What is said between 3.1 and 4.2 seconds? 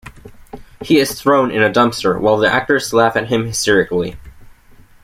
at him hysterically.